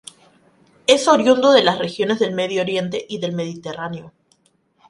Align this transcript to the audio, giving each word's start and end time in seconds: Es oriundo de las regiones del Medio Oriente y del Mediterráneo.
Es 0.87 1.07
oriundo 1.07 1.51
de 1.51 1.61
las 1.63 1.77
regiones 1.77 2.17
del 2.17 2.33
Medio 2.33 2.63
Oriente 2.63 3.05
y 3.07 3.19
del 3.19 3.33
Mediterráneo. 3.33 4.11